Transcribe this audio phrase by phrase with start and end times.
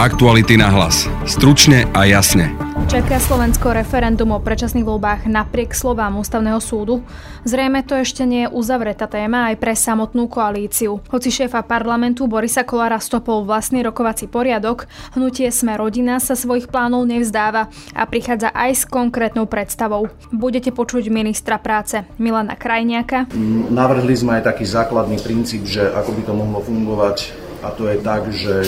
[0.00, 1.04] Aktuality na hlas.
[1.28, 2.56] Stručne a jasne.
[2.88, 7.04] Čaká Slovensko referendum o predčasných voľbách napriek slovám ústavného súdu.
[7.44, 11.04] Zrejme to ešte nie je uzavretá téma aj pre samotnú koalíciu.
[11.12, 14.88] Hoci šéfa parlamentu Borisa Kolára stopol vlastný rokovací poriadok,
[15.20, 20.08] hnutie Sme rodina sa svojich plánov nevzdáva a prichádza aj s konkrétnou predstavou.
[20.32, 23.28] Budete počuť ministra práce Milana Krajniaka.
[23.68, 27.96] Navrhli sme aj taký základný princíp, že ako by to mohlo fungovať a to je
[28.00, 28.64] tak, že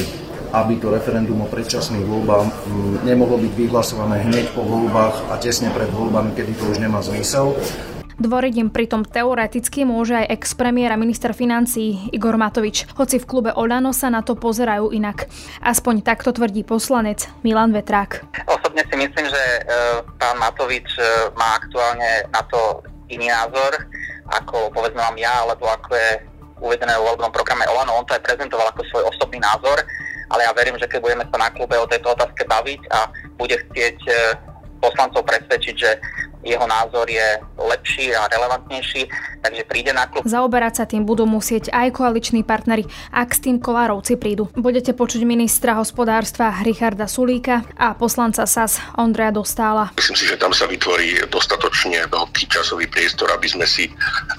[0.53, 5.73] aby to referendum o predčasných voľbách mm, nemohlo byť vyhlasované hneď po voľbách a tesne
[5.73, 7.57] pred voľbami, kedy to už nemá zmysel.
[8.23, 13.51] Dvoriť im pritom teoreticky môže aj ex-premiér a minister financí Igor Matovič, hoci v klube
[13.57, 15.27] Olano sa na to pozerajú inak.
[15.65, 18.23] Aspoň takto tvrdí poslanec Milan Vetrák.
[18.47, 19.61] Osobne si myslím, že e,
[20.21, 23.91] pán Matovič e, má aktuálne na to iný názor,
[24.29, 26.11] ako povedzme vám ja, alebo ako je
[26.63, 27.99] uvedené v voľbnom programe Olano.
[27.99, 29.83] On to aj prezentoval ako svoj osobný názor
[30.33, 32.99] ale ja verím, že keď budeme sa na klube o tejto otázke baviť a
[33.37, 34.13] bude chcieť e,
[34.81, 35.91] poslancov presvedčiť, že
[36.43, 39.09] jeho názor je lepší a relevantnejší,
[39.43, 40.25] takže príde na klub.
[40.25, 44.49] Zaoberať sa tým budú musieť aj koaliční partnery, ak s tým kolárovci prídu.
[44.57, 49.93] Budete počuť ministra hospodárstva Richarda Sulíka a poslanca SAS Ondreja Dostála.
[49.99, 53.93] Myslím si, že tam sa vytvorí dostatočne veľký časový priestor, aby sme si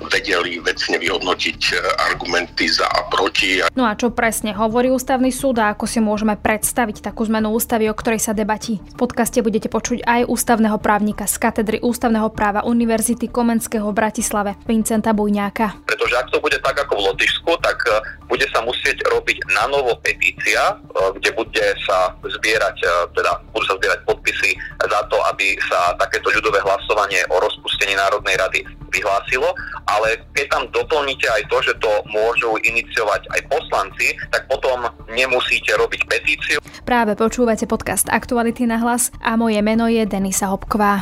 [0.09, 1.73] vedeli vecne vyhodnotiť e,
[2.11, 3.61] argumenty za a proti.
[3.77, 7.87] No a čo presne hovorí ústavný súd a ako si môžeme predstaviť takú zmenu ústavy,
[7.89, 8.81] o ktorej sa debatí.
[8.81, 14.51] V podcaste budete počuť aj ústavného právnika z katedry ústavného práva Univerzity Komenského v Bratislave,
[14.65, 15.85] Vincenta Bujňáka.
[15.85, 19.69] Pretože ak to bude tak ako v Lotyšsku, tak e, bude sa musieť robiť na
[19.69, 20.75] novo petícia, e,
[21.21, 26.33] kde bude sa zbierať, e, teda budú sa zbierať podpisy za to, aby sa takéto
[26.33, 28.59] ľudové hlasovanie o rozpustení Národnej rady
[28.93, 29.49] vyhlásilo,
[29.89, 35.73] ale keď tam doplníte aj to, že to môžu iniciovať aj poslanci, tak potom nemusíte
[35.73, 36.57] robiť petíciu.
[36.85, 41.01] Práve počúvate podcast Aktuality na hlas a moje meno je Denisa Hopková.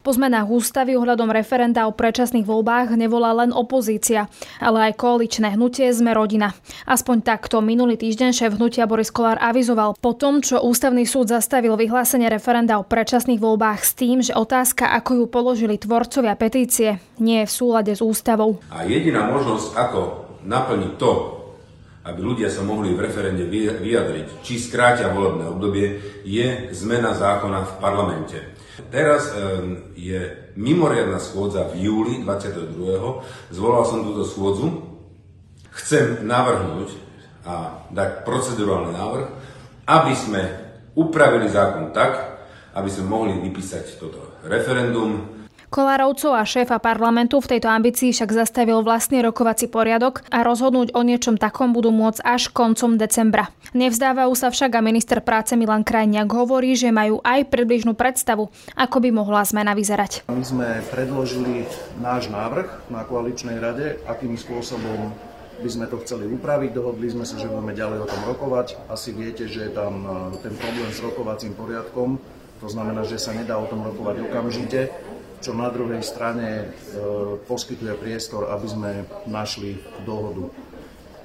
[0.00, 5.92] Po zmenách ústavy ohľadom referenda o predčasných voľbách nevolá len opozícia, ale aj koaličné hnutie
[5.92, 6.56] Sme rodina.
[6.88, 11.76] Aspoň takto minulý týždeň šéf hnutia Boris Kolár avizoval po tom, čo ústavný súd zastavil
[11.76, 17.44] vyhlásenie referenda o predčasných voľbách s tým, že otázka, ako ju položili tvorcovia petície, nie
[17.44, 18.56] je v súlade s ústavou.
[18.72, 20.00] A jediná možnosť, ako
[20.48, 21.39] naplniť to,
[22.00, 25.86] aby ľudia sa mohli v referende vyjadriť, či skrátia volebné obdobie,
[26.24, 28.38] je zmena zákona v parlamente.
[28.88, 29.36] Teraz
[29.92, 30.20] je
[30.56, 33.52] mimoriadná schôdza v júli 22.
[33.52, 34.88] Zvolal som túto schôdzu.
[35.76, 36.96] Chcem navrhnúť
[37.44, 39.26] a dať procedurálny návrh,
[39.88, 40.42] aby sme
[40.96, 42.40] upravili zákon tak,
[42.76, 45.39] aby sme mohli vypísať toto referendum
[45.70, 51.06] Kolárovcov a šéfa parlamentu v tejto ambícii však zastavil vlastný rokovací poriadok a rozhodnúť o
[51.06, 53.54] niečom takom budú môcť až koncom decembra.
[53.70, 58.96] Nevzdávajú sa však a minister práce Milan Krajniak hovorí, že majú aj približnú predstavu, ako
[58.98, 60.26] by mohla zmena vyzerať.
[60.26, 61.70] My sme predložili
[62.02, 65.14] náš návrh na koaličnej rade, akým spôsobom
[65.62, 66.74] by sme to chceli upraviť.
[66.74, 68.74] Dohodli sme sa, že budeme ďalej o tom rokovať.
[68.90, 72.18] Asi viete, že je tam e, ten problém s rokovacím poriadkom.
[72.58, 74.90] To znamená, že sa nedá o tom rokovať okamžite
[75.40, 76.64] čo na druhej strane e,
[77.48, 78.90] poskytuje priestor, aby sme
[79.24, 80.52] našli dohodu.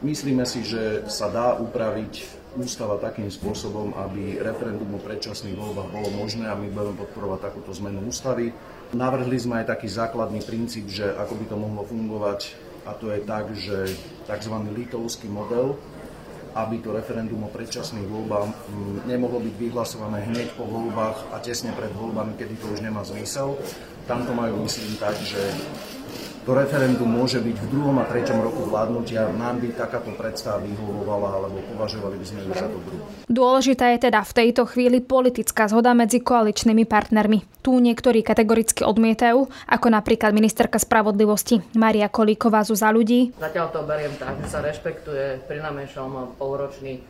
[0.04, 6.10] Myslíme si, že sa dá upraviť ústava takým spôsobom, aby referendum o predčasných voľbách bolo
[6.16, 8.56] možné a my budeme podporovať takúto zmenu ústavy.
[8.96, 12.40] Navrhli sme aj taký základný princíp, že ako by to mohlo fungovať,
[12.86, 13.78] a to je tak, že
[14.30, 14.56] tzv.
[14.72, 15.76] litovský model,
[16.56, 21.76] aby to referendum o predčasných voľbách mm, nemohlo byť vyhlasované hneď po voľbách a tesne
[21.76, 23.60] pred voľbami, kedy to už nemá zmysel.
[24.08, 25.42] Tam to majú, myslím, tak, že
[26.46, 29.34] to referendum môže byť v druhom a treťom roku vládnutia.
[29.34, 32.96] Nám by takáto predstava vyhovovala, alebo považovali by sme ju za dobrú.
[33.26, 37.66] Dôležitá je teda v tejto chvíli politická zhoda medzi koaličnými partnermi.
[37.66, 43.34] Tu niektorí kategoricky odmietajú, ako napríklad ministerka spravodlivosti Maria Kolíková zo za ľudí.
[43.42, 47.02] Zatiaľ to beriem tak, že sa rešpektuje pri najmenšom polročný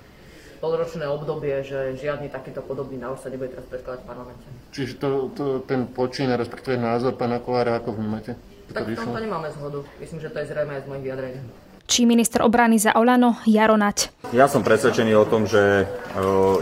[0.63, 4.47] polročné obdobie, že žiadny takýto podobný návrh sa nebude teraz predkladať v parlamente.
[4.71, 8.54] Čiže to, to, ten počín, respektíve názor pána Kolára, ako vnímate?
[8.73, 9.85] Tak v tomto nemáme zhodu.
[9.99, 11.39] Myslím, že to je zrejme aj z mojich vyjadrení.
[11.85, 14.09] Či minister obrany za Olano Jaro Nať.
[14.33, 15.85] Ja som presvedčený o tom, že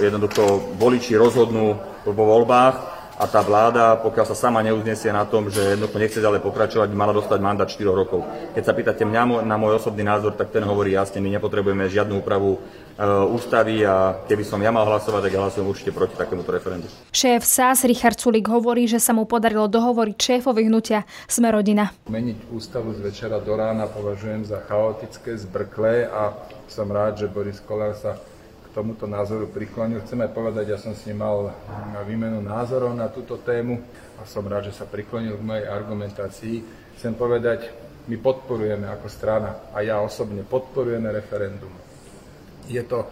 [0.03, 5.77] jednoducho voliči rozhodnú vo voľbách a tá vláda, pokiaľ sa sama neuznesie na tom, že
[5.77, 8.25] jednoducho nechce ďalej pokračovať, by mala dostať mandát 4 rokov.
[8.57, 12.25] Keď sa pýtate mňa na môj osobný názor, tak ten hovorí jasne, my nepotrebujeme žiadnu
[12.25, 16.49] úpravu e, ústavy a keby som ja mal hlasovať, tak ja hlasujem určite proti takémuto
[16.49, 16.89] referendu.
[17.13, 21.93] Šéf SAS Richard Sulik hovorí, že sa mu podarilo dohovoriť šéfovi hnutia Sme rodina.
[22.09, 26.33] Meniť ústavu z večera do rána považujem za chaotické, zbrklé a
[26.65, 28.17] som rád, že Boris Kolár sa
[28.73, 30.01] tomuto názoru priklonil.
[30.01, 31.53] Chcem aj povedať, ja som s ním mal
[32.03, 33.77] výmenu názorov na túto tému
[34.17, 36.55] a som rád, že sa priklonil k mojej argumentácii.
[36.97, 37.69] Chcem povedať,
[38.09, 41.71] my podporujeme ako strana a ja osobne podporujeme referendum.
[42.67, 43.05] Je to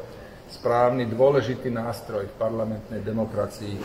[0.52, 3.78] správny, dôležitý nástroj v parlamentnej demokracii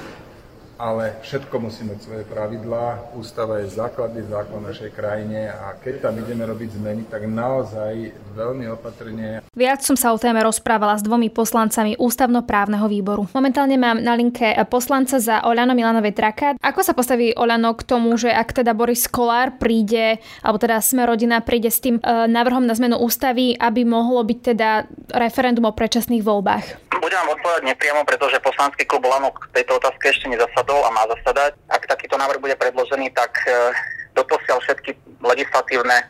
[0.77, 3.17] ale všetko musí mať svoje pravidlá.
[3.17, 8.69] Ústava je základný zákon našej krajine a keď tam ideme robiť zmeny, tak naozaj veľmi
[8.69, 9.41] opatrne.
[9.57, 13.25] Viac som sa o téme rozprávala s dvomi poslancami ústavnoprávneho výboru.
[13.33, 16.61] Momentálne mám na linke poslanca za Oľano Milana Vetraka.
[16.61, 21.09] Ako sa postaví Oľano k tomu, že ak teda Boris Kolár príde, alebo teda sme
[21.09, 24.69] rodina príde s tým e, návrhom na zmenu ústavy, aby mohlo byť teda
[25.17, 26.87] referendum o predčasných voľbách?
[27.07, 31.07] Budem vám odpovedať nepriamo, pretože poslanský klub Olano k tejto otázke ešte nezasadol a má
[31.15, 31.55] zasadať.
[31.71, 33.71] Ak takýto návrh bude predložený, tak e,
[34.19, 36.03] doposiaľ všetky legislatívne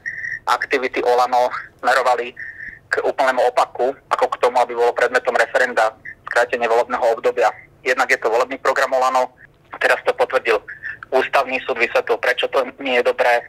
[0.49, 1.53] aktivity Olano
[1.85, 2.33] smerovali
[2.89, 5.93] k úplnému opaku, ako k tomu, aby bolo predmetom referenda
[6.33, 7.53] skrátenie volebného obdobia.
[7.85, 9.37] Jednak je to volebný program Olano,
[9.77, 10.65] teraz to potvrdil
[11.13, 13.45] ústavný súd, vysvetlil, prečo to nie je dobré.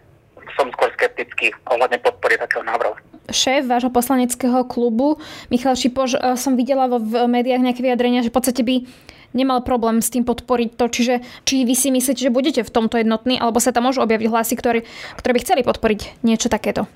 [0.56, 2.96] Som skôr skeptický ohľadne podpory takého návrhu
[3.28, 5.20] šéf vášho poslaneckého klubu,
[5.52, 8.88] Michal Šipoš, e, som videla vo v médiách nejaké vyjadrenia, že v podstate by
[9.36, 10.86] nemal problém s tým podporiť to.
[10.88, 11.14] Čiže
[11.44, 14.56] či vy si myslíte, že budete v tomto jednotní, alebo sa tam môžu objaviť hlasy,
[14.56, 14.88] ktoré,
[15.20, 16.88] ktoré by chceli podporiť niečo takéto?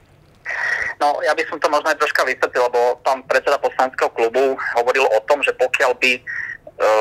[1.04, 5.06] No, ja by som to možno aj troška vysvetlil, lebo pán predseda poslaneckého klubu hovoril
[5.06, 6.22] o tom, že pokiaľ by e,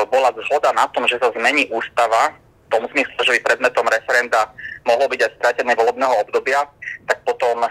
[0.09, 2.33] bola zhoda na tom, že sa zmení ústava,
[2.71, 4.49] tom smysle, že by predmetom referenda
[4.87, 6.63] mohlo byť aj strátené volebného obdobia,
[7.05, 7.67] tak potom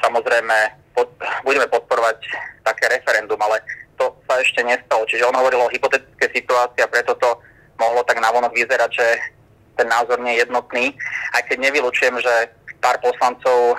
[0.00, 0.56] samozrejme
[0.96, 1.12] pod,
[1.44, 2.18] budeme podporovať
[2.64, 3.60] také referendum, ale
[4.00, 5.06] to sa ešte nestalo.
[5.06, 7.30] Čiže on hovoril o hypotetické situácii a preto to
[7.78, 9.06] mohlo tak navonok vyzerať, že
[9.74, 10.94] ten názor nie je jednotný.
[11.34, 12.34] Aj keď nevylučujem, že
[12.78, 13.78] pár poslancov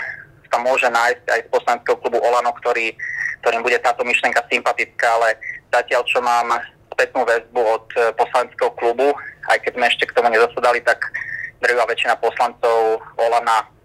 [0.52, 2.96] sa môže nájsť aj z poslaneckého klubu Olano, ktorý,
[3.44, 5.40] ktorým bude táto myšlienka sympatická, ale
[5.72, 6.52] zatiaľ, čo mám
[6.96, 9.12] spätnú väzbu od poslaneckého klubu,
[9.52, 11.00] aj keď sme ešte k tomu nezasadali, tak
[11.62, 13.76] drvá väčšina poslancov Olana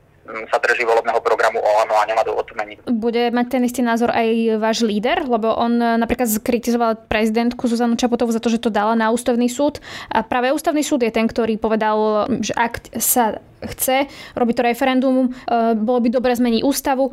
[0.47, 2.87] sa drží volebného programu OANO a nemá dôvod meniť.
[2.87, 5.27] Bude mať ten istý názor aj váš líder?
[5.27, 9.51] Lebo on e, napríklad kritizoval prezidentku Zuzanu Čapotovu za to, že to dala na ústavný
[9.51, 9.83] súd.
[10.13, 14.09] A práve ústavný súd je ten, ktorý povedal, že ak sa chce
[14.39, 15.29] robiť to referendum, e,
[15.75, 17.11] bolo by dobre zmeniť ústavu.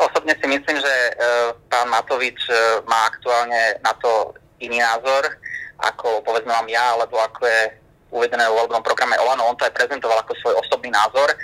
[0.00, 1.12] Osobne si myslím, že e,
[1.68, 2.40] pán Matovič
[2.88, 5.28] má aktuálne na to iný názor,
[5.78, 7.62] ako povedzme vám ja, alebo ako je
[8.14, 9.50] uvedené vo voľbnom programe Olano.
[9.50, 11.34] On to aj prezentoval ako svoj osobný názor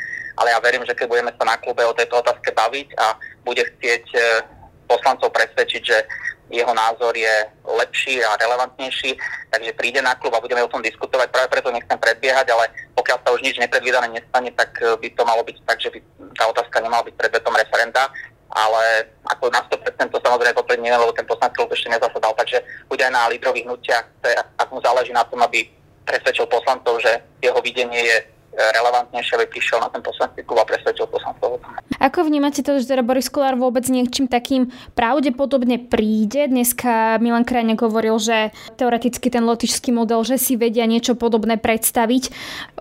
[0.40, 3.12] ale ja verím, že keď budeme sa na klube o tejto otázke baviť a
[3.44, 4.20] bude chcieť e,
[4.88, 5.98] poslancov presvedčiť, že
[6.50, 9.14] jeho názor je lepší a relevantnejší,
[9.54, 11.30] takže príde na klub a budeme o tom diskutovať.
[11.30, 15.22] Práve preto nechcem predbiehať, ale pokiaľ sa už nič nepredvídané nestane, tak e, by to
[15.28, 15.98] malo byť tak, že by
[16.34, 18.08] tá otázka nemala byť predmetom referenda.
[18.50, 22.58] Ale ako na 100% to samozrejme potvrdiť nie, lebo ten poslanec klub ešte nezasadal, takže
[22.90, 24.06] bude aj na lídrových hnutiach,
[24.58, 25.70] ak mu záleží na tom, aby
[26.02, 28.16] presvedčil poslancov, že jeho videnie je
[28.54, 31.62] relevantnejšie, prišiel na ten poslanský klub a presvedčil poslancov.
[32.00, 36.48] Ako vnímate to, že teda Boris Kolár vôbec niečím takým pravdepodobne príde?
[36.48, 42.32] Dneska Milan Krajnek hovoril, že teoreticky ten lotičský model, že si vedia niečo podobné predstaviť.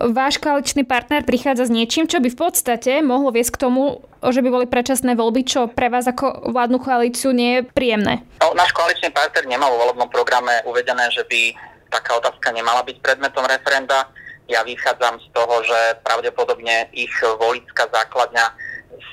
[0.10, 4.40] Váš koaličný partner prichádza s niečím, čo by v podstate mohlo viesť k tomu, že
[4.44, 8.24] by boli predčasné voľby, čo pre vás ako vládnu koalíciu nie je príjemné?
[8.40, 11.56] No, náš koaličný partner nemal vo volebnom programe uvedené, že by
[11.90, 14.08] taká otázka nemala byť predmetom referenda
[14.50, 18.46] ja vychádzam z toho, že pravdepodobne ich volická základňa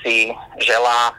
[0.01, 1.13] si želá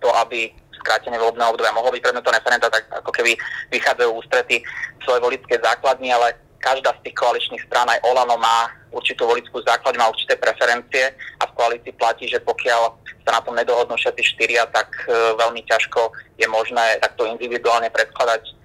[0.00, 0.48] to, aby
[0.80, 3.36] skrátenie volebného obdobia mohlo byť predmetom referenda, tak ako keby
[3.68, 4.64] vychádzajú ústrety
[5.04, 10.00] svoje volické základny, ale každá z tých koaličných strán, aj Olano má určitú volickú základňu,
[10.00, 12.82] má určité preferencie a v koalícii platí, že pokiaľ
[13.28, 16.08] sa na tom nedohodnú všetci štyria, tak e, veľmi ťažko
[16.40, 18.57] je možné takto individuálne predkladať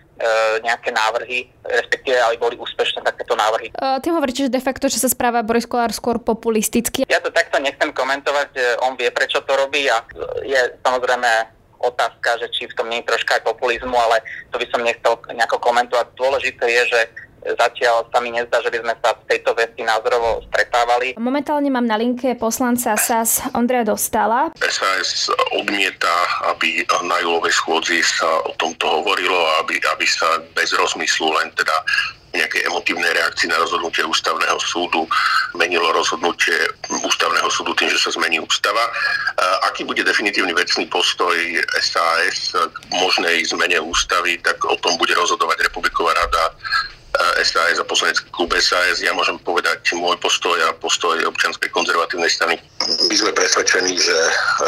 [0.61, 3.73] nejaké návrhy, respektíve aj boli úspešné takéto návrhy.
[3.73, 7.03] Uh, tým hovoríte, že de facto, že sa správa Boris Kolár skôr populisticky.
[7.09, 10.05] Ja to takto nechcem komentovať, on vie, prečo to robí a
[10.45, 11.27] je samozrejme
[11.83, 15.19] otázka, že či v tom nie je troška aj populizmu, ale to by som nechcel
[15.33, 16.15] nejako komentovať.
[16.15, 16.99] Dôležité je, že
[17.43, 21.19] Zatiaľ sa mi nezdá, že by sme sa v tejto veci názorovo stretávali.
[21.19, 24.55] Momentálne mám na linke poslanca SAS Ondreja Dostala.
[24.63, 26.15] SAS odmieta,
[26.55, 31.75] aby na júlovej schôdzi sa o tomto hovorilo, aby, aby sa bez rozmyslu len teda
[32.33, 35.05] nejakej emotívnej reakcii na rozhodnutie ústavného súdu
[35.53, 36.65] menilo rozhodnutie
[37.05, 38.81] ústavného súdu tým, že sa zmení ústava.
[39.69, 41.37] Aký bude definitívny vecný postoj
[41.77, 46.57] SAS k možnej zmene ústavy, tak o tom bude rozhodovať Republiková rada
[47.43, 49.01] SAS a poslanecký klub SAS.
[49.03, 52.57] Ja môžem povedať môj postoj a postoj občianskej konzervatívnej strany.
[53.09, 54.17] My sme presvedčení, že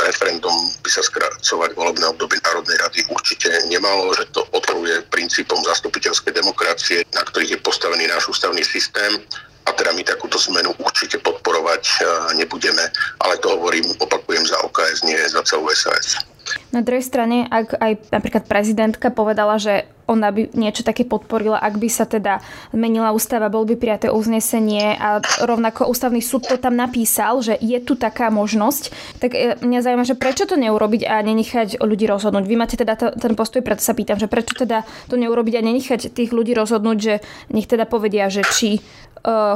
[0.05, 0.53] referendum
[0.85, 6.97] by sa skracovať volebné obdobie Národnej rady určite nemalo, že to odporuje princípom zastupiteľskej demokracie,
[7.17, 9.17] na ktorých je postavený náš ústavný systém
[9.65, 11.93] a teda my takúto zmenu určite podporovať e,
[12.37, 12.85] nebudeme,
[13.21, 16.21] ale to hovorím, opakujem za OKS, nie za celú SAS.
[16.69, 21.81] Na druhej strane, ak aj napríklad prezidentka povedala, že ona by niečo také podporila, ak
[21.81, 22.37] by sa teda
[22.69, 27.81] menila ústava, bol by prijaté uznesenie a rovnako ústavný súd to tam napísal, že je
[27.81, 28.83] tu taká možnosť,
[29.17, 32.45] tak e, mňa zaujíma, že prečo to neurobiť a nenechať ľudí rozhodnúť.
[32.45, 36.13] Vy máte teda ten postoj, preto sa pýtam, že prečo teda to neurobiť a nenechať
[36.13, 37.13] tých ľudí rozhodnúť, že
[37.49, 38.85] nech teda povedia, že či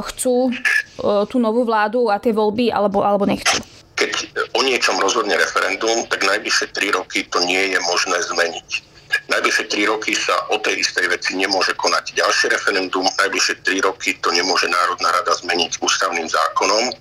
[0.02, 3.62] chcú uh, tú novú vládu a tie voľby alebo, alebo nechcú
[4.00, 8.68] keď o niečom rozhodne referendum, tak najbližšie tri roky to nie je možné zmeniť.
[9.28, 14.16] Najbližšie tri roky sa o tej istej veci nemôže konať ďalšie referendum, najbližšie tri roky
[14.24, 16.96] to nemôže Národná rada zmeniť ústavným zákonom.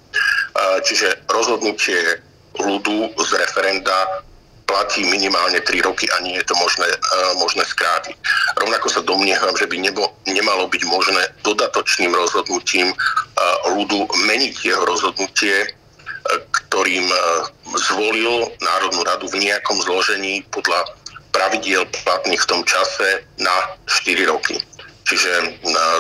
[0.84, 2.20] Čiže rozhodnutie
[2.60, 4.28] ľudu z referenda
[4.70, 6.86] platí minimálne 3 roky a nie je to možné,
[7.42, 8.14] možné skrátiť.
[8.62, 12.94] Rovnako sa domnievam, že by nebo, nemalo byť možné dodatočným rozhodnutím
[13.66, 15.74] ľudu meniť jeho rozhodnutie
[16.70, 17.18] ktorým e,
[17.90, 20.86] zvolil Národnú radu v nejakom zložení podľa
[21.34, 24.62] pravidiel platných v tom čase na 4 roky.
[25.10, 25.48] Čiže e,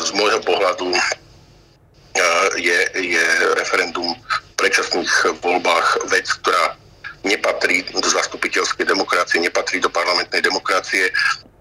[0.06, 0.98] z môjho pohľadu e,
[2.62, 3.26] je, je
[3.58, 6.78] referendum v predčasných voľbách vec, ktorá
[7.24, 11.12] nepatrí do zastupiteľskej demokracie, nepatrí do parlamentnej demokracie.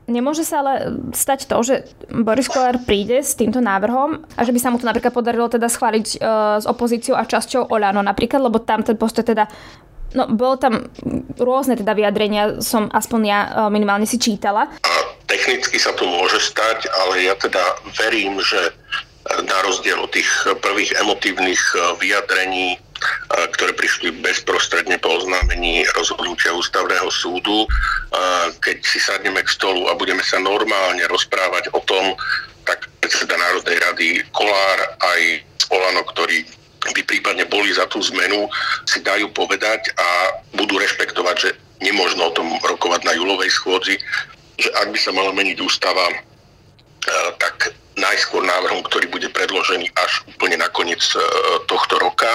[0.09, 4.61] Nemôže sa ale stať to, že Boris Kolár príde s týmto návrhom a že by
[4.61, 8.65] sa mu to napríklad podarilo teda schváliť uh, s opozíciou a časťou Olano napríklad, lebo
[8.65, 9.47] tam ten postoj teda
[10.09, 10.89] No, bolo tam
[11.37, 14.65] rôzne teda vyjadrenia, som aspoň ja uh, minimálne si čítala.
[14.81, 14.93] A
[15.29, 17.61] technicky sa to môže stať, ale ja teda
[17.93, 18.73] verím, že
[19.45, 20.25] na rozdiel od tých
[20.65, 21.61] prvých emotívnych
[22.01, 22.81] vyjadrení
[23.29, 27.65] ktoré prišli bezprostredne po oznámení rozhodnutia ústavného súdu.
[28.63, 32.19] Keď si sadneme k stolu a budeme sa normálne rozprávať o tom,
[32.67, 35.21] tak predseda Národnej rady Kolár aj
[35.73, 36.45] Olano, ktorí
[36.79, 38.49] by prípadne boli za tú zmenu,
[38.87, 40.09] si dajú povedať a
[40.57, 41.51] budú rešpektovať, že
[41.83, 43.97] nemôžno o tom rokovať na julovej schôdzi,
[44.59, 46.07] že ak by sa mala meniť ústava,
[47.41, 47.48] tak
[48.49, 51.21] návrhom, ktorý bude predložený až úplne na koniec e,
[51.69, 52.29] tohto roka.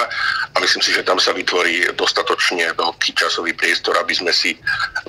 [0.54, 4.54] A myslím si, že tam sa vytvorí dostatočne veľký časový priestor, aby sme si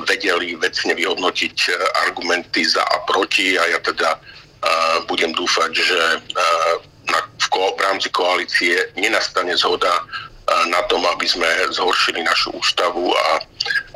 [0.09, 1.71] vedeli vecne vyhodnotiť e,
[2.09, 3.53] argumenty za a proti.
[3.55, 4.19] A ja teda e,
[5.05, 10.01] budem dúfať, že v, v rámci koalície nenastane zhoda
[10.69, 13.41] na tom, aby sme zhoršili našu ústavu a,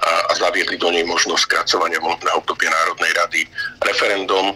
[0.10, 3.42] a, zaviedli do nej možnosť skracovania volebného obdobia Národnej rady
[3.86, 4.56] referendum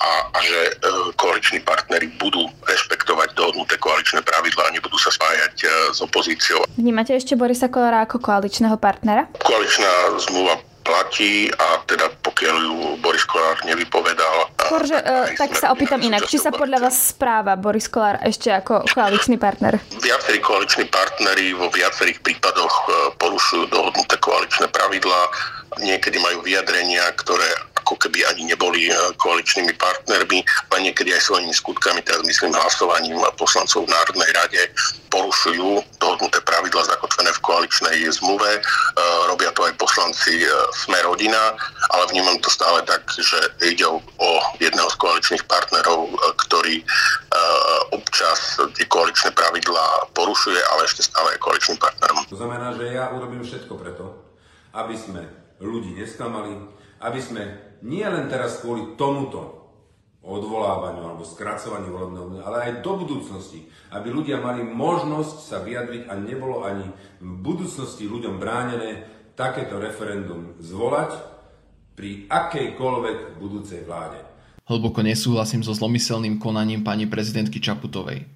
[0.00, 0.72] a, a že e,
[1.20, 6.64] koaliční partnery budú rešpektovať dohodnuté koaličné pravidlá a nebudú sa spájať e, s opozíciou.
[6.80, 9.28] Vnímate ešte Borisa Kolára ako koaličného partnera?
[9.44, 12.08] Koaličná zmluva platí a teda
[12.40, 14.48] pokiaľ ju Boris Kolár nevypovedal.
[14.64, 18.48] Skôr, že, uh, tak sa opýtam inak, či sa podľa vás správa Boris Kolár ešte
[18.48, 19.76] ako koaličný partner?
[20.00, 25.20] Viacerí koaliční partnery vo viacerých prípadoch e, porušujú dohodnuté koaličné pravidlá.
[25.84, 27.44] Niekedy majú vyjadrenia, ktoré
[27.90, 33.18] ako keby ani neboli e, koaličnými partnermi, a niekedy aj svojimi skutkami, teraz myslím hlasovaním
[33.34, 34.62] poslancov v Národnej rade,
[35.10, 38.46] porušujú dohodnuté pravidla zakotvené v koaličnej zmluve.
[38.46, 38.60] E,
[39.26, 41.58] robia to aj poslanci e, Sme rodina,
[41.90, 44.30] ale vnímam to stále tak, že ide o
[44.62, 46.14] jedného z koaličných partnerov,
[46.46, 46.86] ktorý
[47.90, 52.22] občas tie koaličné pravidlá porušuje, ale ešte stále je koaličným partnerom.
[52.30, 54.14] To znamená, že ja urobím všetko preto,
[54.78, 55.26] aby sme
[55.58, 56.54] ľudí nesklamali,
[57.00, 59.60] aby sme nie len teraz kvôli tomuto
[60.20, 63.64] odvolávaniu alebo skracovaniu volebného obdobia, ale aj do budúcnosti,
[63.96, 66.84] aby ľudia mali možnosť sa vyjadriť a nebolo ani
[67.24, 71.16] v budúcnosti ľuďom bránené takéto referendum zvolať
[71.96, 74.20] pri akejkoľvek budúcej vláde.
[74.68, 78.28] Hlboko nesúhlasím so zlomyselným konaním pani prezidentky Čaputovej.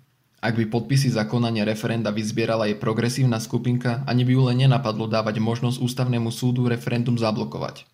[0.44, 5.08] Ak by podpisy za konanie referenda vyzbierala jej progresívna skupinka, ani by ju len nenapadlo
[5.08, 7.88] dávať možnosť ústavnému súdu referendum zablokovať.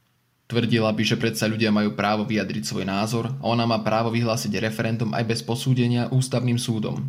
[0.50, 4.58] Tvrdila by, že predsa ľudia majú právo vyjadriť svoj názor a ona má právo vyhlásiť
[4.58, 7.06] referendum aj bez posúdenia ústavným súdom.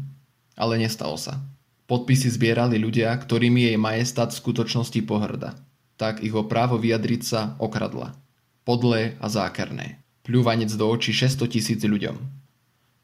[0.54, 1.42] Ale nestalo sa.
[1.90, 5.58] Podpisy zbierali ľudia, ktorými jej majestát v skutočnosti pohrda.
[5.98, 8.14] Tak ich o právo vyjadriť sa okradla.
[8.62, 9.98] Podlé a zákerné.
[10.22, 12.22] Pľúvanec do očí 600 tisíc ľuďom.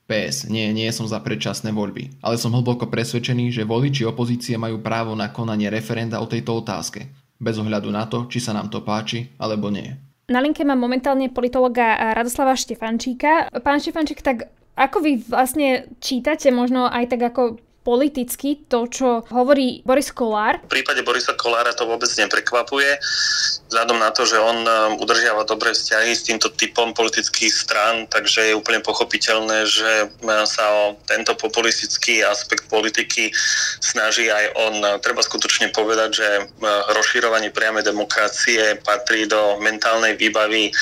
[0.06, 4.86] PS, nie, nie som za predčasné voľby, ale som hlboko presvedčený, že voliči opozície majú
[4.86, 7.10] právo na konanie referenda o tejto otázke,
[7.42, 10.07] bez ohľadu na to, či sa nám to páči alebo nie.
[10.28, 13.48] Na linke mám momentálne politologa Radoslava Štefančíka.
[13.64, 19.80] Pán Štefančík, tak ako vy vlastne čítate, možno aj tak ako politicky to, čo hovorí
[19.88, 20.60] Boris Kolár.
[20.68, 23.00] V prípade Borisa Kolára to vôbec neprekvapuje,
[23.72, 28.52] vzhľadom na to, že on um, udržiava dobré vzťahy s týmto typom politických strán, takže
[28.52, 33.32] je úplne pochopiteľné, že uh, sa o tento populistický aspekt politiky
[33.80, 34.76] snaží aj on.
[35.00, 40.76] Treba skutočne povedať, že uh, rozširovanie priamej demokracie patrí do mentálnej výbavy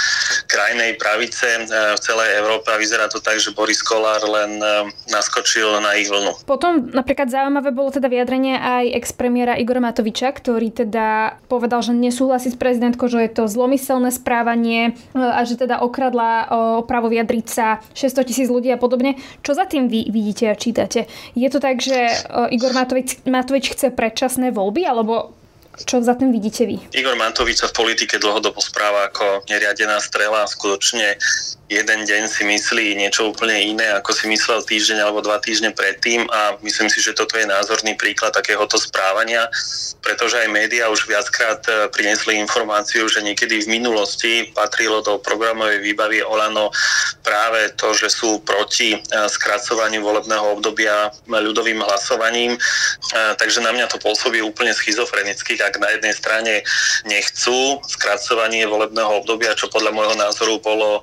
[0.50, 5.69] krajnej pravice v celej Európe a vyzerá to tak, že Boris Kolár len um, naskočil
[5.85, 6.33] na ich vlnu.
[6.50, 12.55] Potom Napríklad zaujímavé bolo teda vyjadrenie aj ex-premiéra Igora Matoviča, ktorý teda povedal, že nesúhlasí
[12.55, 16.45] s prezidentkou, že je to zlomyselné správanie e, a že teda okradla e,
[16.79, 19.19] o právo vyjadriť sa 600 tisíc ľudí a podobne.
[19.43, 21.11] Čo za tým vy vidíte a čítate?
[21.35, 22.15] Je to tak, že e,
[22.55, 25.35] Igor Matovič, Matovič chce predčasné voľby, alebo
[25.83, 26.79] čo za tým vidíte vy?
[26.95, 30.47] Igor Matovič sa v politike dlhodobo správa ako neriadená strela.
[30.47, 31.19] Skutočne
[31.65, 36.29] jeden deň si myslí niečo úplne iné, ako si myslel týždeň alebo dva týždne predtým
[36.29, 39.50] a myslím si, že toto je názorný príklad takéhoto správania,
[40.05, 45.81] pretože aj médiá už viackrát e, priniesli informáciu, že niekedy v minulosti patrilo do programovej
[45.81, 46.69] výbavy Olano
[47.25, 52.60] práve to, že sú proti e, skracovaniu volebného obdobia ľudovým hlasovaním, e,
[53.41, 56.53] takže na mňa to pôsobí úplne schizofrenicky, ak na jednej strane
[57.10, 61.01] nechcú skracovanie volebného obdobia, čo podľa môjho názoru bolo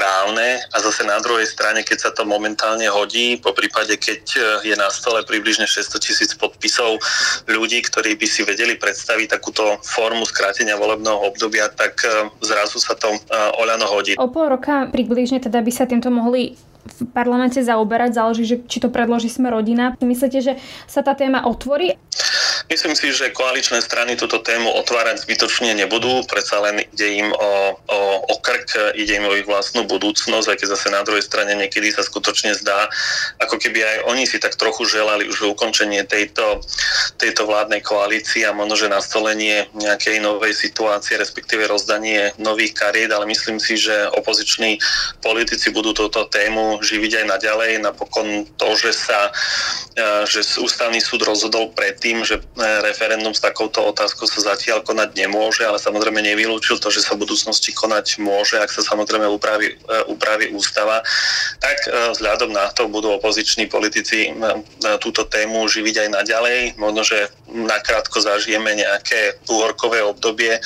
[0.00, 4.72] správne a zase na druhej strane, keď sa to momentálne hodí, po prípade, keď e,
[4.72, 6.96] je na stole približne 600 tisíc podpisov
[7.44, 12.96] ľudí, ktorí by si vedeli predstaviť takúto formu skrátenia volebného obdobia, tak e, zrazu sa
[12.96, 13.20] to e,
[13.60, 14.16] Oľano hodí.
[14.16, 18.80] O pol roka približne teda by sa týmto mohli v parlamente zaoberať, záleží, že či
[18.80, 20.00] to predloží sme rodina.
[20.00, 20.52] Myslíte, že
[20.88, 21.92] sa tá téma otvorí?
[22.70, 27.50] Myslím si, že koaličné strany túto tému otvárať zbytočne nebudú, predsa len ide im o,
[27.74, 27.98] o,
[28.30, 31.90] o krk, ide im o ich vlastnú budúcnosť, aj keď zase na druhej strane niekedy
[31.90, 32.86] sa skutočne zdá,
[33.42, 36.62] ako keby aj oni si tak trochu želali už ukončenie tejto,
[37.18, 43.26] tejto vládnej koalície a možno, že nastolenie nejakej novej situácie, respektíve rozdanie nových kariet, ale
[43.26, 44.78] myslím si, že opoziční
[45.18, 47.82] politici budú túto tému živiť aj naďalej.
[47.82, 49.34] Napokon to, že sa
[49.98, 52.38] e, že ústavný súd rozhodol predtým, že
[52.84, 57.26] referendum s takouto otázkou sa zatiaľ konať nemôže, ale samozrejme nevylúčil to, že sa v
[57.26, 61.02] budúcnosti konať môže, ak sa samozrejme upraví, e, upraví ústava,
[61.58, 64.32] tak e, vzhľadom na to budú opoziční politici e,
[65.00, 66.58] túto tému živiť aj naďalej.
[66.76, 70.62] Možno, že nakrátko zažijeme nejaké úhorkové obdobie,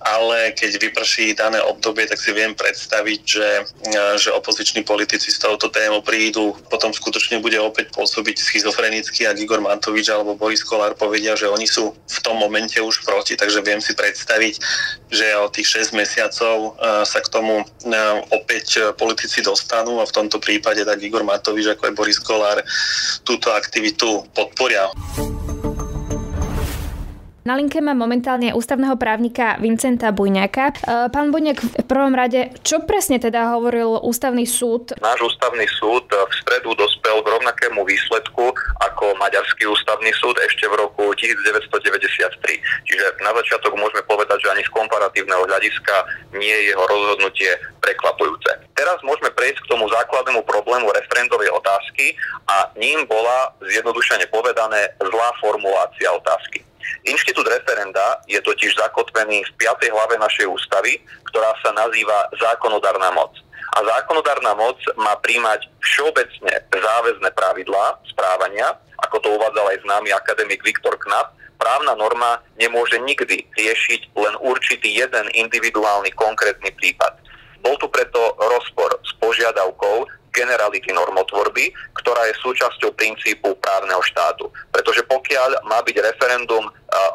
[0.00, 3.48] ale keď vyprší dané obdobie, tak si viem predstaviť, že,
[3.88, 9.32] e, že opoziční politici s touto témou prídu, potom skutočne bude opäť pôsobiť schizofrenicky a
[9.32, 13.64] Igor Mantovič alebo Boris Kolár povedia, že oni sú v tom momente už proti, takže
[13.64, 14.54] viem si predstaviť,
[15.08, 17.64] že o tých 6 mesiacov e, sa k tomu e,
[18.36, 22.60] opäť politici dostanú a v tomto prípade tak Igor Matovič ako aj Boris Kolár
[23.24, 24.92] túto aktivitu podporia.
[27.46, 30.64] Na linke mám momentálne ústavného právnika Vincenta Bujňaka.
[30.66, 30.74] E,
[31.14, 34.98] pán Bujňak, v prvom rade, čo presne teda hovoril ústavný súd?
[34.98, 38.50] Náš ústavný súd v stredu dospel k rovnakému výsledku
[38.82, 42.58] ako Maďarský ústavný súd ešte v roku 1993.
[42.82, 45.94] Čiže na začiatok môžeme povedať, že ani z komparatívneho hľadiska
[46.34, 48.58] nie je jeho rozhodnutie prekvapujúce.
[48.74, 52.18] Teraz môžeme prejsť k tomu základnému problému referendovej otázky
[52.50, 56.65] a ním bola zjednodušene povedané zlá formulácia otázky.
[57.06, 59.94] Inštitút referenda je totiž zakotvený v 5.
[59.94, 60.98] hlave našej ústavy,
[61.30, 63.32] ktorá sa nazýva zákonodárna moc.
[63.76, 68.72] A zákonodárna moc má príjmať všeobecne záväzné pravidlá správania,
[69.04, 74.92] ako to uvádzal aj známy akademik Viktor Knap, právna norma nemôže nikdy riešiť len určitý
[74.96, 77.20] jeden individuálny konkrétny prípad.
[77.60, 84.52] Bol tu preto rozpor s požiadavkou generality normotvorby, ktorá je súčasťou princípu právneho štátu.
[84.68, 86.68] Pretože pokiaľ má byť referendum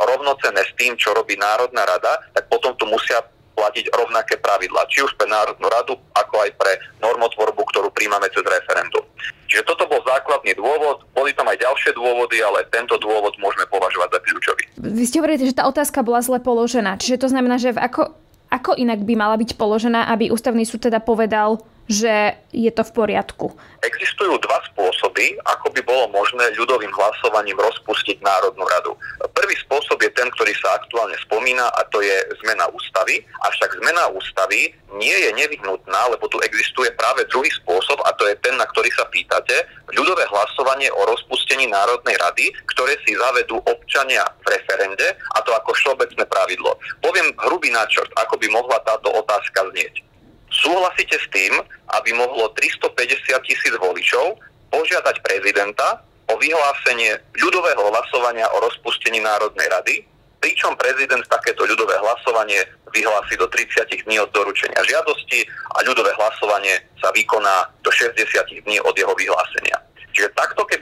[0.10, 5.06] rovnocené s tým, čo robí Národná rada, tak potom tu musia platiť rovnaké pravidlá, či
[5.06, 6.72] už pre Národnú radu, ako aj pre
[7.04, 9.06] normotvorbu, ktorú príjmame cez referendum.
[9.52, 14.18] Čiže toto bol základný dôvod, boli tam aj ďalšie dôvody, ale tento dôvod môžeme považovať
[14.18, 14.64] za kľúčový.
[14.80, 18.16] Vy ste hovorili, že tá otázka bola zle položená, čiže to znamená, že v ako,
[18.48, 21.60] ako inak by mala byť položená, aby ústavný súd teda povedal,
[21.92, 23.52] že je to v poriadku?
[23.84, 28.96] Existujú dva spôsoby, ako by bolo možné ľudovým hlasovaním rozpustiť Národnú radu.
[29.36, 33.20] Prvý spôsob je ten, ktorý sa aktuálne spomína a to je zmena ústavy.
[33.44, 38.40] Avšak zmena ústavy nie je nevyhnutná, lebo tu existuje práve druhý spôsob a to je
[38.40, 44.24] ten, na ktorý sa pýtate, ľudové hlasovanie o rozpustení Národnej rady, ktoré si zavedú občania
[44.48, 46.80] v referende a to ako všeobecné pravidlo.
[47.04, 50.11] Poviem hrubý náčrt, ako by mohla táto otázka znieť.
[50.52, 51.56] Súhlasíte s tým,
[51.96, 54.36] aby mohlo 350 tisíc voličov
[54.68, 59.96] požiadať prezidenta o vyhlásenie ľudového hlasovania o rozpustení Národnej rady,
[60.44, 66.84] pričom prezident takéto ľudové hlasovanie vyhlási do 30 dní od doručenia žiadosti a ľudové hlasovanie
[67.00, 68.20] sa vykoná do 60
[68.68, 69.80] dní od jeho vyhlásenia.
[70.12, 70.81] Čiže takto, keby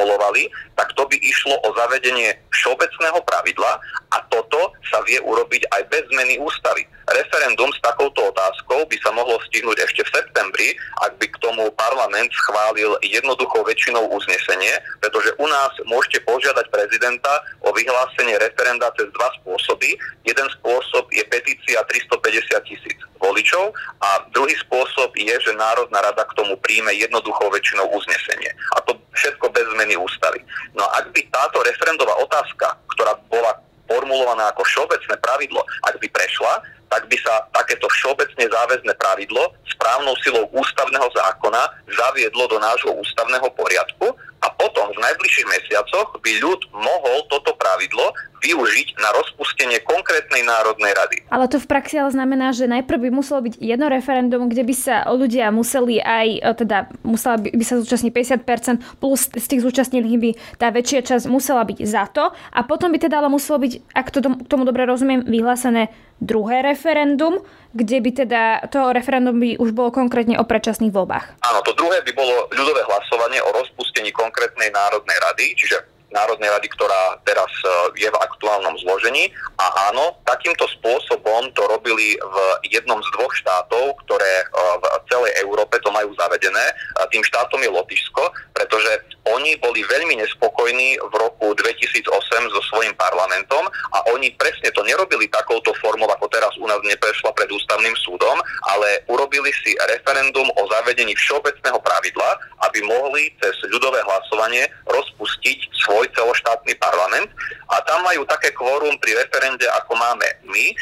[0.00, 5.82] naformulovali, tak to by išlo o zavedenie všeobecného pravidla a toto sa vie urobiť aj
[5.92, 6.88] bez zmeny ústavy.
[7.10, 10.68] Referendum s takouto otázkou by sa mohlo stihnúť ešte v septembri,
[11.02, 17.42] ak by k tomu parlament schválil jednoduchou väčšinou uznesenie, pretože u nás môžete požiadať prezidenta
[17.66, 19.98] o vyhlásenie referenda cez dva spôsoby.
[20.22, 26.36] Jeden spôsob je petícia 350 tisíc voličov a druhý spôsob je, že Národná rada k
[26.38, 28.54] tomu príjme jednoduchou väčšinou uznesenie.
[28.78, 30.42] A to všetko bez zmeny ústavy.
[30.74, 33.56] No a ak by táto referendová otázka, ktorá bola
[33.90, 40.14] formulovaná ako všeobecné pravidlo, ak by prešla, tak by sa takéto všeobecne záväzné pravidlo správnou
[40.26, 44.10] silou ústavného zákona zaviedlo do nášho ústavného poriadku
[44.42, 50.92] a potom v najbližších mesiacoch by ľud mohol toto pravidlo využiť na rozpustenie konkrétnej národnej
[50.96, 51.16] rady.
[51.28, 54.74] Ale to v praxi ale znamená, že najprv by muselo byť jedno referendum, kde by
[54.74, 58.12] sa ľudia museli aj, e, teda musela by, by sa zúčastniť
[58.44, 62.90] 50% plus z tých zúčastnených by tá väčšia časť musela byť za to a potom
[62.90, 67.40] by teda ale muselo byť, ak to k tomu dobre rozumiem, vyhlásené druhé referendum,
[67.72, 71.40] kde by teda to referendum by už bolo konkrétne o predčasných voľbách.
[71.40, 76.68] Áno, to druhé by bolo ľudové hlasovanie o rozpustení konkrétnej národnej rady, čiže Národnej rady,
[76.74, 79.30] ktorá teraz e, je v aktuálnom zložení.
[79.58, 82.36] A áno, takýmto spôsobom to robili v
[82.70, 84.46] jednom z dvoch štátov, ktoré e,
[84.78, 86.64] v celej Európe to majú zavedené.
[87.10, 88.22] Tým štátom je Lotyšsko,
[88.54, 88.92] pretože
[89.28, 92.08] oni boli veľmi nespokojní v roku 2008
[92.50, 97.30] so svojím parlamentom a oni presne to nerobili takouto formou, ako teraz u nás neprešla
[97.36, 98.36] pred ústavným súdom,
[98.68, 102.30] ale urobili si referendum o zavedení všeobecného pravidla,
[102.68, 107.28] aby mohli cez ľudové hlasovanie rozpustiť svoj celoštátny parlament
[107.70, 110.64] a tam majú také kvórum pri referende, ako máme my.
[110.70, 110.74] E,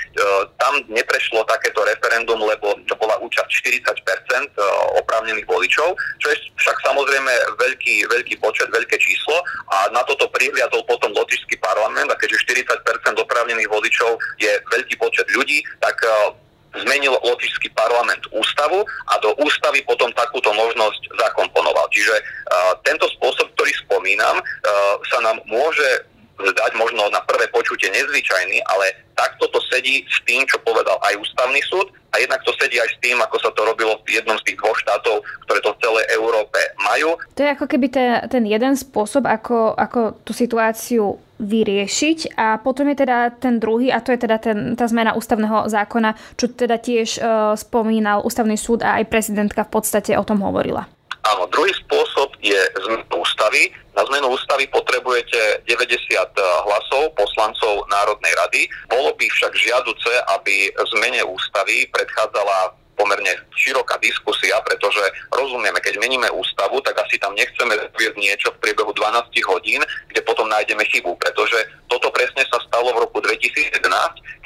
[0.56, 4.62] tam neprešlo takéto referendum, lebo to bola účasť 40% e,
[5.02, 9.36] oprávnených voličov, čo je však samozrejme veľký, veľký počet, veľké číslo
[9.74, 15.28] a na toto prihliadol potom lotišský parlament a keďže 40% oprávnených voličov je veľký počet
[15.34, 21.88] ľudí, tak e, zmenil lotišský parlament ústavu a do ústavy potom takúto možnosť zakomponoval.
[21.92, 26.04] Čiže uh, tento spôsob, ktorý spomínam, uh, sa nám môže
[26.38, 31.18] zdať možno na prvé počutie nezvyčajný, ale takto to sedí s tým, čo povedal aj
[31.18, 34.38] ústavný súd a jednak to sedí aj s tým, ako sa to robilo v jednom
[34.38, 37.18] z tých dvoch štátov, ktoré to v celej Európe majú.
[37.34, 42.90] To je ako keby ten, ten jeden spôsob, ako, ako tú situáciu vyriešiť a potom
[42.90, 46.82] je teda ten druhý a to je teda ten, tá zmena ústavného zákona, čo teda
[46.82, 47.20] tiež e,
[47.54, 50.90] spomínal ústavný súd a aj prezidentka v podstate o tom hovorila.
[51.26, 53.74] Áno, druhý spôsob je zmena ústavy.
[53.98, 58.62] Na zmenu ústavy potrebujete 90 eh, hlasov poslancov Národnej rady.
[58.86, 64.98] Bolo by však žiaduce, aby zmene ústavy predchádzala pomerne široká diskusia, pretože
[65.30, 69.78] rozumieme, keď meníme ústavu, tak asi tam nechceme viesť niečo v priebehu 12 hodín,
[70.10, 71.62] kde potom nájdeme chybu, pretože
[71.98, 73.74] toto presne sa stalo v roku 2011,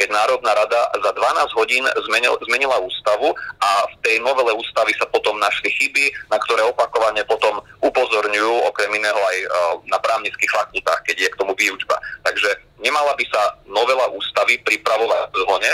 [0.01, 5.05] keď Národná rada za 12 hodín zmenil, zmenila ústavu a v tej novele ústavy sa
[5.13, 9.47] potom našli chyby, na ktoré opakovane potom upozorňujú okrem iného aj e,
[9.93, 12.01] na právnických fakultách, keď je k tomu výučba.
[12.25, 15.73] Takže nemala by sa novela ústavy pripravovať v zhone.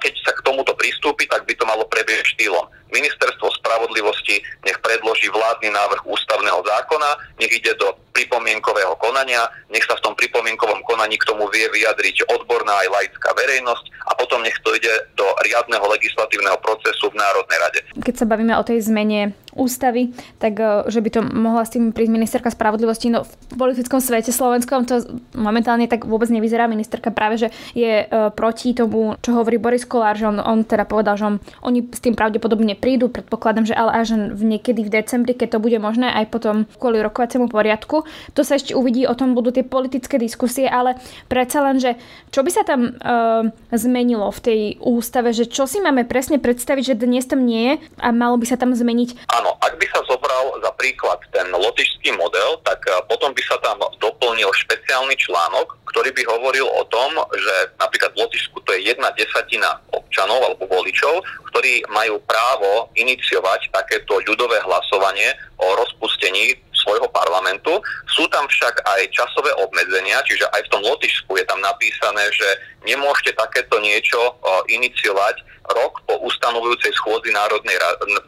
[0.00, 2.64] Keď sa k tomuto pristúpi, tak by to malo prebieť štýlom.
[2.88, 9.94] Ministerstvo spravodlivosti nech predloží vládny návrh ústavného zákona, nech ide do pripomienkového konania, nech sa
[9.94, 14.56] v tom pripomienkovom konaní k tomu vie vyjadriť odborná aj laická verejnosť a potom nech
[14.64, 17.80] to ide do riadneho legislatívneho procesu v Národnej rade.
[18.02, 22.12] Keď sa bavíme o tej zmene ústavy, tak že by to mohla s tým prísť
[22.14, 23.10] ministerka spravodlivosti.
[23.10, 25.02] No v politickom svete slovenskom to
[25.34, 26.70] momentálne tak vôbec nevyzerá.
[26.70, 28.06] Ministerka práve, že je
[28.38, 31.98] proti tomu, čo hovorí Boris Kolár, že on, on teda povedal, že on, oni s
[31.98, 33.10] tým pravdepodobne prídu.
[33.10, 37.02] Predpokladám, že ale až v niekedy v decembri, keď to bude možné, aj potom kvôli
[37.02, 38.06] rokovaciemu poriadku.
[38.36, 41.98] To sa ešte uvidí, o tom budú tie politické diskusie, ale predsa len, že
[42.30, 46.94] čo by sa tam uh, zmenilo v tej ústave, že čo si máme presne predstaviť,
[46.94, 49.32] že dnes tam nie je a malo by sa tam zmeniť?
[49.32, 53.56] Áno, ak by sa zobral za príklad ten lotišský model, tak uh, potom by sa
[53.64, 58.92] tam doplnil špeciálny článok, ktorý by hovoril o tom, že napríklad v Lotyšsku to je
[58.92, 67.08] jedna desatina občanov alebo voličov, ktorí majú právo iniciovať takéto ľudové hlasovanie o rozpustení svojho
[67.10, 67.82] parlamentu.
[68.10, 72.48] Sú tam však aj časové obmedzenia, čiže aj v tom Lotyšsku je tam napísané, že
[72.86, 74.38] nemôžete takéto niečo
[74.70, 75.42] iniciovať
[75.76, 77.76] rok po ustanovujúcej schôdzi Národnej,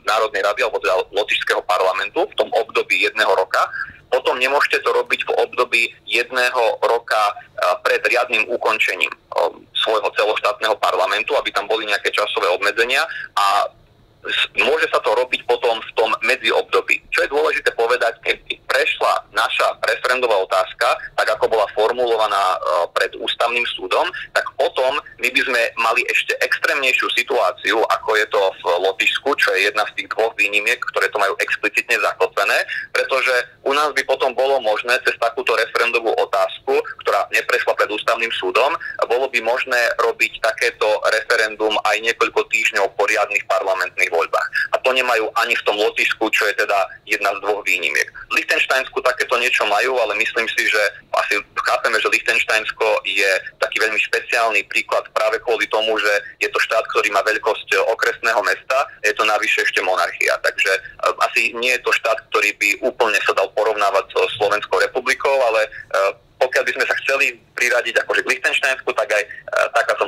[0.05, 3.65] Národnej rady alebo teda Lotyšského parlamentu v tom období jedného roka
[4.11, 7.23] potom nemôžete to robiť v období jedného roka
[7.87, 9.09] pred riadnym ukončením
[9.73, 13.07] svojho celoštátneho parlamentu, aby tam boli nejaké časové obmedzenia
[13.39, 13.71] a
[14.61, 17.01] môže sa to robiť potom v tom medziobdobí.
[17.09, 18.37] Čo je dôležité povedať, keď
[18.69, 22.59] prešla naša referendová otázka, tak ako bola formulovaná e,
[22.95, 24.07] pred ústavným súdom,
[24.37, 29.49] tak potom my by sme mali ešte extrémnejšiu situáciu, ako je to v Lotyšsku, čo
[29.57, 32.59] je jedna z tých dvoch výnimiek, ktoré to majú explicitne zakotvené,
[32.93, 38.33] pretože u nás by potom bolo možné cez takúto referendovú otázku, ktorá neprešla pred ústavným
[38.37, 38.77] súdom,
[39.09, 43.45] bolo by možné robiť takéto referendum aj niekoľko týždňov po riadnych
[44.11, 44.49] parlamentných voľbách.
[44.75, 48.11] A to nemajú ani v tom Lotyšsku, čo je teda jedna z dvoch výnimiek.
[48.31, 50.83] V Lichtensteinsku takéto niečo majú, ale myslím si, že
[51.15, 53.31] asi chápeme, že Lichtensteinsko je
[53.63, 58.43] taký veľmi špeciálny príklad práve kvôli tomu, že je to štát, ktorý má veľkosť okresného
[58.43, 60.35] mesta, je to navyše ešte monarchia.
[60.43, 60.81] Takže e,
[61.23, 65.67] asi nie je to štát, ktorý by úplne sa dal porovnávať so Slovenskou republikou, ale
[65.67, 65.71] e,
[66.41, 70.00] pokiaľ by sme sa chceli priradiť akože k Lichtensteinsku, tak aj e, možnosť existuje.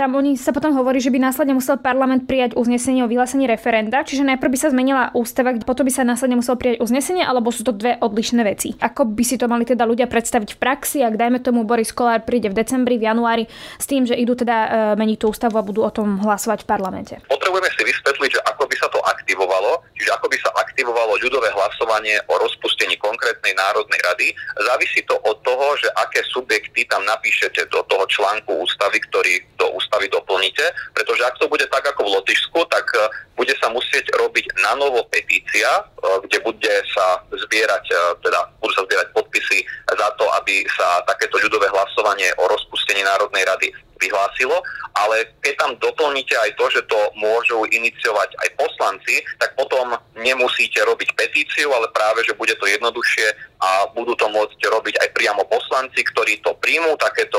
[0.00, 4.00] Tam oni sa potom hovorí, že by následne musel parlament prijať uznesenie o vyhlásení referenda,
[4.00, 7.68] čiže najprv by sa zmenila ústava, potom by sa následne musel prijať uznesenie, alebo sú
[7.68, 8.72] to dve odlišné veci.
[8.80, 12.24] Ako by si to mali teda ľudia predstaviť v praxi, ak dajme tomu Boris Kolár
[12.24, 13.44] príde v decembri, v januári
[13.76, 16.66] s tým, že idú teda e, meniť tú ústavu a budú o tom hlasovať v
[16.72, 17.14] parlamente.
[17.28, 21.54] Potrebujeme si vysvetliť, že ako by sa to aktivovalo, čiže ako by sa aktivovalo ľudové
[21.54, 24.34] hlasovanie o rozpustení konkrétnej národnej rady.
[24.58, 29.70] Závisí to od toho, že aké subjekty tam napíšete do toho článku ústavy, ktorý do
[29.78, 30.66] ústavy doplníte,
[30.98, 33.06] pretože ak to bude tak ako v Lotyšsku, tak e,
[33.38, 35.82] bude sa musieť robiť na novo petícia, e,
[36.26, 37.94] kde bude sa zbierať, e,
[38.26, 39.62] teda budú sa zbierať podpisy
[39.94, 44.58] za to, aby sa takéto ľudové hlasovanie o rozpustení Národnej rady vyhlásilo,
[44.94, 50.82] ale keď tam doplníte aj to, že to môžu iniciovať aj poslanci, tak potom nemusíte
[50.82, 53.26] robiť petíciu, ale práve, že bude to jednoduchšie
[53.60, 57.38] a budú to môcť robiť aj priamo poslanci, ktorí to príjmú, takéto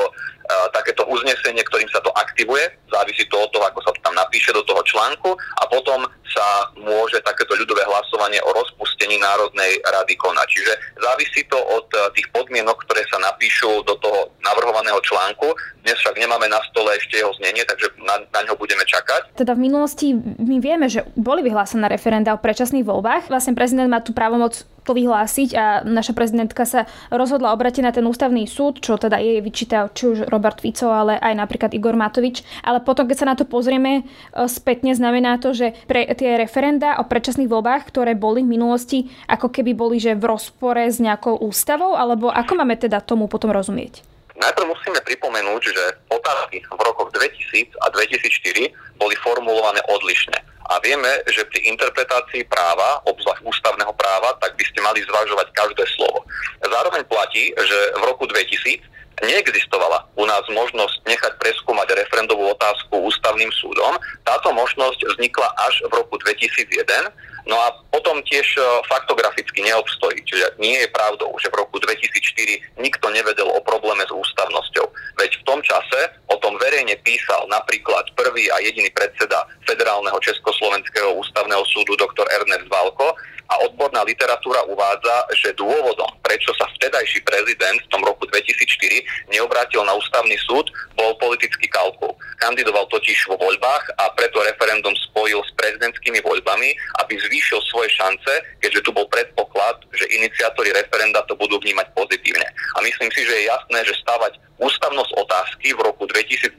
[0.73, 4.51] takéto uznesenie, ktorým sa to aktivuje, závisí to od toho, ako sa to tam napíše
[4.51, 10.47] do toho článku a potom sa môže takéto ľudové hlasovanie o rozpustení Národnej rady konať.
[10.47, 15.51] Čiže závisí to od e, tých podmienok, ktoré sa napíšu do toho navrhovaného článku.
[15.83, 19.33] Dnes však nemáme na stole ešte jeho znenie, takže na, na ňo budeme čakať.
[19.33, 23.33] Teda v minulosti my vieme, že boli vyhlásené referenda o predčasných voľbách.
[23.33, 28.01] Vlastne prezident má tú právomoc to vyhlásiť a naša prezidentka sa rozhodla obratiť na ten
[28.01, 32.41] ústavný súd, čo teda jej vyčítal či už Robert Fico, ale aj napríklad Igor Matovič.
[32.65, 34.03] Ale potom, keď sa na to pozrieme e,
[34.49, 39.53] spätne, znamená to, že pre tie referenda o predčasných voľbách, ktoré boli v minulosti, ako
[39.53, 44.10] keby boli že v rozpore s nejakou ústavou, alebo ako máme teda tomu potom rozumieť?
[44.39, 50.39] Najprv musíme pripomenúť, že otázky v rokoch 2000 a 2004 boli formulované odlišne.
[50.71, 55.83] A vieme, že pri interpretácii práva, obzvlášť ústavného práva, tak by ste mali zvažovať každé
[55.99, 56.23] slovo.
[56.63, 58.79] Zároveň platí, že v roku 2000
[59.19, 63.95] neexistovala u nás možnosť nechať preskúmať referendovú otázku ústavným súdom.
[64.27, 70.21] Táto možnosť vznikla až v roku 2001 No a potom tiež e, faktograficky neobstojí.
[70.29, 74.85] Čiže nie je pravdou, že v roku 2004 nikto nevedel o probléme s ústavnosťou.
[75.17, 81.17] Veď v tom čase o tom verejne písal napríklad prvý a jediný predseda Federálneho Československého
[81.17, 83.17] ústavného súdu doktor Ernest Valko
[83.51, 89.83] a odborná literatúra uvádza, že dôvodom, prečo sa vtedajší prezident v tom roku 2004 neobrátil
[89.83, 92.15] na ústavný súd, bol politický kalkul.
[92.39, 96.69] Kandidoval totiž vo voľbách a preto referendum spojil s prezidentskými voľbami,
[97.05, 98.31] aby zvýšil svoje šance,
[98.61, 102.47] keďže tu bol predpoklad, že iniciátori referenda to budú vnímať pozitívne.
[102.75, 106.53] A myslím si, že je jasné, že stavať ústavnosť otázky v roku 2021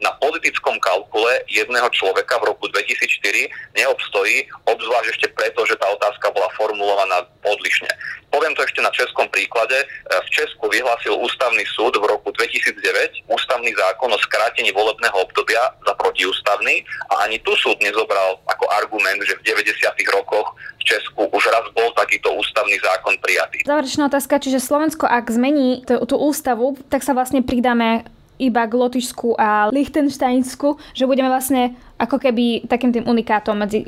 [0.00, 6.23] na politickom kalkule jedného človeka v roku 2004 neobstojí, obzvlášť ešte preto, že tá otázka
[6.64, 7.92] formulovaná odlišne.
[8.32, 9.84] Poviem to ešte na českom príklade.
[10.08, 15.92] V Česku vyhlásil ústavný súd v roku 2009 ústavný zákon o skrátení volebného obdobia za
[15.94, 20.16] protiústavný a ani tu súd nezobral ako argument, že v 90.
[20.16, 23.62] rokoch v Česku už raz bol takýto ústavný zákon prijatý.
[23.62, 29.38] Záverečná otázka, čiže Slovensko, ak zmení tú, ústavu, tak sa vlastne pridáme iba k Lotyšsku
[29.38, 33.86] a Liechtensteinsku, že budeme vlastne ako keby takým tým unikátom medzi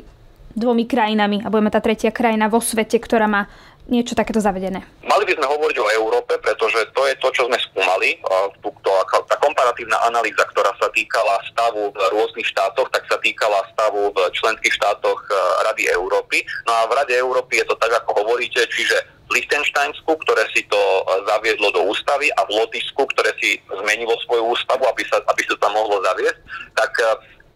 [0.57, 3.45] dvomi krajinami a budeme tá tretia krajina vo svete, ktorá má
[3.87, 4.83] niečo takéto zavedené.
[5.07, 8.19] Mali by sme hovoriť o Európe, pretože to je to, čo sme skúmali.
[9.27, 14.17] tá komparatívna analýza, ktorá sa týkala stavu v rôznych štátoch, tak sa týkala stavu v
[14.35, 15.31] členských štátoch e,
[15.71, 16.43] Rady Európy.
[16.67, 18.95] No a v Rade Európy je to tak, ako hovoríte, čiže
[19.27, 24.15] v Lichtensteinsku, ktoré si to e, zaviedlo do ústavy a v Lotyšsku, ktoré si zmenilo
[24.27, 26.39] svoju ústavu, aby sa, aby sa tam mohlo zaviesť,
[26.75, 27.03] tak e,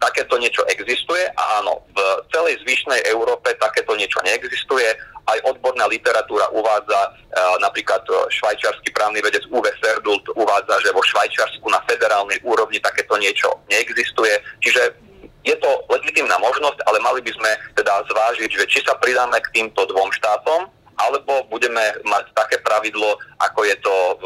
[0.01, 1.97] takéto niečo existuje a áno, v
[2.33, 4.89] celej zvyšnej Európe takéto niečo neexistuje.
[5.29, 7.09] Aj odborná literatúra uvádza, e,
[7.61, 8.01] napríklad
[8.33, 14.33] švajčiarsky právny vedec Uwe Serdult uvádza, že vo Švajčiarsku na federálnej úrovni takéto niečo neexistuje.
[14.65, 15.11] Čiže
[15.45, 19.51] je to legitimná možnosť, ale mali by sme teda zvážiť, že či sa pridáme k
[19.53, 24.25] týmto dvom štátom, alebo budeme mať také pravidlo, ako je to v,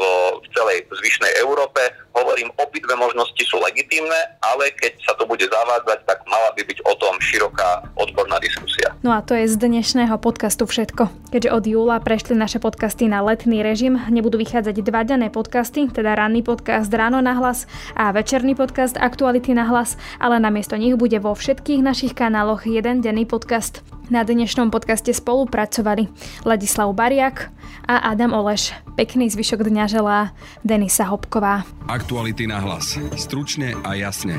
[0.56, 1.80] celej zvyšnej Európe.
[2.16, 6.78] Hovorím, obidve možnosti sú legitímne, ale keď sa to bude zavádzať, tak mala by byť
[6.88, 8.96] o tom široká odborná diskusia.
[9.04, 11.12] No a to je z dnešného podcastu všetko.
[11.32, 16.16] Keďže od júla prešli naše podcasty na letný režim, nebudú vychádzať dva dané podcasty, teda
[16.16, 21.20] ranný podcast Ráno na hlas a večerný podcast Aktuality na hlas, ale namiesto nich bude
[21.20, 23.84] vo všetkých našich kanáloch jeden denný podcast.
[24.06, 26.06] Na dnešnom podcaste spolupracovali
[26.46, 27.50] Ladislav Bariak
[27.90, 28.70] a Adam Oleš.
[28.94, 30.30] Pekný zvyšok dňa želá
[30.62, 31.66] Denisa Hopková.
[31.90, 32.94] Aktuality na hlas.
[33.18, 34.38] Stručne a jasne.